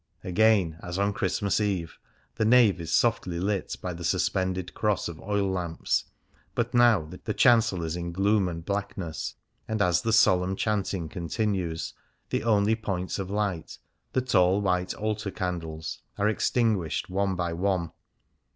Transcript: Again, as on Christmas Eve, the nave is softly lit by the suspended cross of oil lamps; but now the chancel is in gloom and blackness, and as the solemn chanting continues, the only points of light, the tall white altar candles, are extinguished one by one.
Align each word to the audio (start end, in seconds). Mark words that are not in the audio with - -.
Again, 0.23 0.79
as 0.81 0.97
on 0.97 1.13
Christmas 1.13 1.59
Eve, 1.61 1.99
the 2.33 2.43
nave 2.43 2.81
is 2.81 2.91
softly 2.91 3.39
lit 3.39 3.75
by 3.83 3.93
the 3.93 4.03
suspended 4.03 4.73
cross 4.73 5.07
of 5.07 5.21
oil 5.21 5.47
lamps; 5.47 6.05
but 6.55 6.73
now 6.73 7.01
the 7.03 7.35
chancel 7.35 7.83
is 7.83 7.95
in 7.95 8.11
gloom 8.11 8.47
and 8.47 8.65
blackness, 8.65 9.35
and 9.67 9.79
as 9.79 10.01
the 10.01 10.11
solemn 10.11 10.55
chanting 10.55 11.07
continues, 11.07 11.93
the 12.31 12.43
only 12.43 12.73
points 12.75 13.19
of 13.19 13.29
light, 13.29 13.77
the 14.13 14.21
tall 14.21 14.59
white 14.59 14.95
altar 14.95 15.29
candles, 15.29 15.99
are 16.17 16.27
extinguished 16.27 17.07
one 17.07 17.35
by 17.35 17.53
one. 17.53 17.91